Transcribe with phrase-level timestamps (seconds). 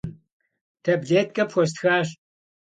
[0.83, 2.09] Таблеткэ пхуэстхащ.